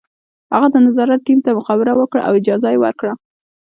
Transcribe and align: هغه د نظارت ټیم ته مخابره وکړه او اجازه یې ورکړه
هغه 0.53 0.67
د 0.71 0.75
نظارت 0.85 1.19
ټیم 1.27 1.39
ته 1.45 1.51
مخابره 1.59 1.93
وکړه 1.97 2.21
او 2.27 2.33
اجازه 2.39 2.67
یې 2.73 2.79
ورکړه 2.81 3.13